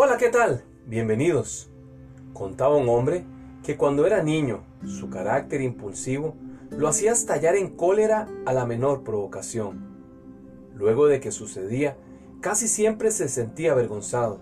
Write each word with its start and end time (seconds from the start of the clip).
Hola, 0.00 0.16
¿qué 0.16 0.28
tal? 0.28 0.62
Bienvenidos. 0.86 1.68
Contaba 2.32 2.76
un 2.76 2.88
hombre 2.88 3.24
que 3.64 3.76
cuando 3.76 4.06
era 4.06 4.22
niño, 4.22 4.62
su 4.86 5.10
carácter 5.10 5.60
impulsivo 5.60 6.36
lo 6.70 6.86
hacía 6.86 7.10
estallar 7.10 7.56
en 7.56 7.70
cólera 7.74 8.28
a 8.46 8.52
la 8.52 8.64
menor 8.64 9.02
provocación. 9.02 9.98
Luego 10.76 11.08
de 11.08 11.18
que 11.18 11.32
sucedía, 11.32 11.96
casi 12.40 12.68
siempre 12.68 13.10
se 13.10 13.28
sentía 13.28 13.72
avergonzado 13.72 14.38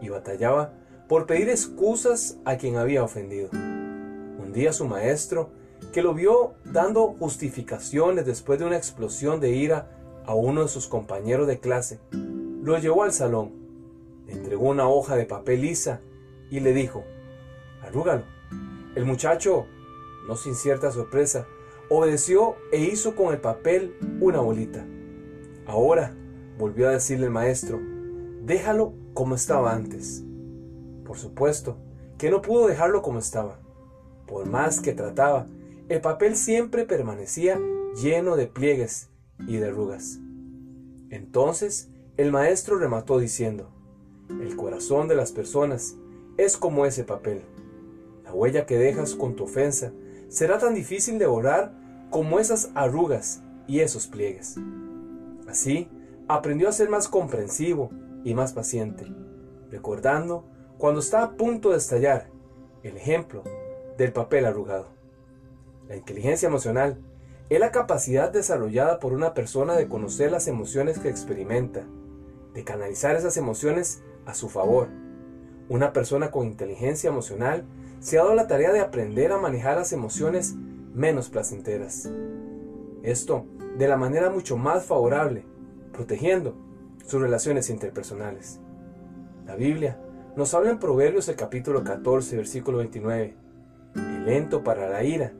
y 0.00 0.08
batallaba 0.08 0.72
por 1.06 1.26
pedir 1.26 1.50
excusas 1.50 2.38
a 2.46 2.56
quien 2.56 2.78
había 2.78 3.04
ofendido. 3.04 3.50
Un 3.52 4.52
día 4.54 4.72
su 4.72 4.86
maestro, 4.86 5.50
que 5.92 6.00
lo 6.00 6.14
vio 6.14 6.54
dando 6.64 7.08
justificaciones 7.18 8.24
después 8.24 8.58
de 8.58 8.64
una 8.64 8.78
explosión 8.78 9.38
de 9.38 9.50
ira 9.50 9.90
a 10.24 10.34
uno 10.34 10.62
de 10.62 10.68
sus 10.68 10.86
compañeros 10.86 11.46
de 11.46 11.60
clase, 11.60 12.00
lo 12.10 12.78
llevó 12.78 13.02
al 13.02 13.12
salón, 13.12 13.57
entregó 14.28 14.68
una 14.68 14.88
hoja 14.88 15.16
de 15.16 15.24
papel 15.24 15.62
lisa 15.62 16.00
y 16.50 16.60
le 16.60 16.72
dijo, 16.72 17.04
arrúgalo. 17.82 18.24
El 18.94 19.04
muchacho, 19.04 19.66
no 20.26 20.36
sin 20.36 20.54
cierta 20.54 20.90
sorpresa, 20.90 21.46
obedeció 21.88 22.56
e 22.72 22.80
hizo 22.80 23.16
con 23.16 23.32
el 23.32 23.40
papel 23.40 23.96
una 24.20 24.40
bolita. 24.40 24.86
Ahora, 25.66 26.14
volvió 26.58 26.88
a 26.88 26.92
decirle 26.92 27.26
el 27.26 27.32
maestro, 27.32 27.78
déjalo 28.42 28.94
como 29.14 29.34
estaba 29.34 29.74
antes. 29.74 30.24
Por 31.04 31.18
supuesto 31.18 31.78
que 32.18 32.30
no 32.30 32.42
pudo 32.42 32.66
dejarlo 32.66 33.02
como 33.02 33.18
estaba. 33.18 33.60
Por 34.26 34.48
más 34.48 34.80
que 34.80 34.92
trataba, 34.92 35.46
el 35.88 36.00
papel 36.00 36.36
siempre 36.36 36.84
permanecía 36.84 37.58
lleno 38.02 38.36
de 38.36 38.46
pliegues 38.46 39.08
y 39.46 39.56
de 39.56 39.68
arrugas. 39.68 40.18
Entonces 41.10 41.90
el 42.16 42.32
maestro 42.32 42.78
remató 42.78 43.18
diciendo, 43.18 43.70
el 44.28 44.56
corazón 44.56 45.08
de 45.08 45.16
las 45.16 45.32
personas 45.32 45.96
es 46.36 46.56
como 46.56 46.86
ese 46.86 47.04
papel. 47.04 47.42
La 48.24 48.32
huella 48.32 48.66
que 48.66 48.78
dejas 48.78 49.14
con 49.14 49.36
tu 49.36 49.44
ofensa 49.44 49.92
será 50.28 50.58
tan 50.58 50.74
difícil 50.74 51.18
de 51.18 51.26
borrar 51.26 51.72
como 52.10 52.38
esas 52.38 52.70
arrugas 52.74 53.42
y 53.66 53.80
esos 53.80 54.06
pliegues. 54.06 54.56
Así, 55.48 55.88
aprendió 56.28 56.68
a 56.68 56.72
ser 56.72 56.90
más 56.90 57.08
comprensivo 57.08 57.90
y 58.24 58.34
más 58.34 58.52
paciente, 58.52 59.06
recordando 59.70 60.44
cuando 60.76 61.00
está 61.00 61.22
a 61.22 61.36
punto 61.36 61.70
de 61.70 61.78
estallar 61.78 62.30
el 62.82 62.96
ejemplo 62.96 63.42
del 63.96 64.12
papel 64.12 64.44
arrugado. 64.44 64.88
La 65.88 65.96
inteligencia 65.96 66.46
emocional 66.46 66.98
es 67.48 67.58
la 67.58 67.72
capacidad 67.72 68.30
desarrollada 68.30 69.00
por 69.00 69.12
una 69.12 69.32
persona 69.32 69.74
de 69.74 69.88
conocer 69.88 70.30
las 70.30 70.46
emociones 70.48 70.98
que 70.98 71.08
experimenta, 71.08 71.86
de 72.52 72.62
canalizar 72.62 73.16
esas 73.16 73.36
emociones 73.38 74.02
a 74.28 74.34
su 74.34 74.48
favor. 74.48 74.88
Una 75.68 75.92
persona 75.92 76.30
con 76.30 76.46
inteligencia 76.46 77.08
emocional 77.08 77.64
se 77.98 78.18
ha 78.18 78.22
dado 78.22 78.34
la 78.34 78.46
tarea 78.46 78.72
de 78.72 78.80
aprender 78.80 79.32
a 79.32 79.38
manejar 79.38 79.78
las 79.78 79.92
emociones 79.92 80.54
menos 80.94 81.30
placenteras. 81.30 82.08
Esto 83.02 83.46
de 83.76 83.88
la 83.88 83.96
manera 83.96 84.30
mucho 84.30 84.56
más 84.56 84.84
favorable, 84.84 85.44
protegiendo 85.92 86.54
sus 87.06 87.20
relaciones 87.20 87.70
interpersonales. 87.70 88.60
La 89.46 89.56
Biblia 89.56 89.98
nos 90.36 90.52
habla 90.52 90.70
en 90.70 90.78
Proverbios 90.78 91.28
el 91.28 91.36
capítulo 91.36 91.82
14, 91.82 92.36
versículo 92.36 92.78
29. 92.78 93.34
El 93.96 94.26
lento 94.26 94.62
para 94.62 94.90
la 94.90 95.02
ira 95.04 95.32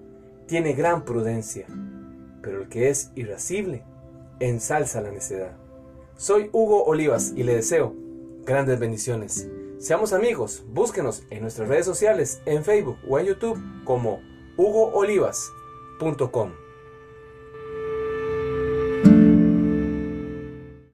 tiene 0.46 0.72
gran 0.72 1.04
prudencia, 1.04 1.66
pero 2.40 2.62
el 2.62 2.68
que 2.68 2.88
es 2.88 3.12
irascible 3.14 3.84
ensalza 4.40 5.02
la 5.02 5.10
necedad. 5.10 5.52
Soy 6.16 6.48
Hugo 6.52 6.84
Olivas 6.84 7.32
y 7.36 7.42
le 7.42 7.54
deseo 7.54 8.07
grandes 8.48 8.80
bendiciones. 8.80 9.46
Seamos 9.78 10.12
amigos, 10.12 10.64
búsquenos 10.66 11.22
en 11.30 11.42
nuestras 11.42 11.68
redes 11.68 11.84
sociales, 11.84 12.40
en 12.46 12.64
Facebook 12.64 12.98
o 13.06 13.18
en 13.18 13.26
YouTube 13.26 13.60
como 13.84 14.20
hugoolivas.com. 14.56 16.67